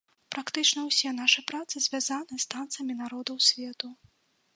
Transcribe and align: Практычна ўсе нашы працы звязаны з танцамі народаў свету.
Практычна 0.35 0.81
ўсе 0.85 1.09
нашы 1.17 1.43
працы 1.51 1.75
звязаны 1.87 2.39
з 2.45 2.47
танцамі 2.53 2.93
народаў 3.03 3.37
свету. 3.49 3.93